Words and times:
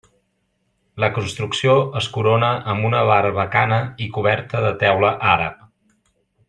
La 1.03 1.09
construcció 1.17 1.75
es 2.01 2.07
corona 2.17 2.49
amb 2.73 2.89
una 2.91 3.03
barbacana 3.11 3.81
i 4.07 4.09
coberta 4.19 4.67
de 4.69 4.77
teula 4.85 5.17
àrab. 5.39 5.67